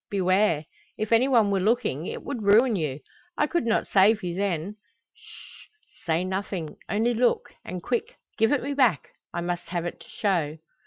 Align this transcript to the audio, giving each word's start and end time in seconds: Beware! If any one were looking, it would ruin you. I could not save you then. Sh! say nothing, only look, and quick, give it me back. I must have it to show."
Beware! 0.09 0.65
If 0.97 1.11
any 1.11 1.27
one 1.27 1.51
were 1.51 1.59
looking, 1.59 2.07
it 2.07 2.23
would 2.23 2.41
ruin 2.41 2.75
you. 2.75 3.01
I 3.37 3.45
could 3.45 3.67
not 3.67 3.87
save 3.87 4.23
you 4.23 4.33
then. 4.33 4.77
Sh! 5.13 5.67
say 6.07 6.25
nothing, 6.25 6.75
only 6.89 7.13
look, 7.13 7.53
and 7.63 7.83
quick, 7.83 8.17
give 8.35 8.51
it 8.51 8.63
me 8.63 8.73
back. 8.73 9.09
I 9.31 9.41
must 9.41 9.65
have 9.69 9.85
it 9.85 9.99
to 9.99 10.09
show." 10.09 10.57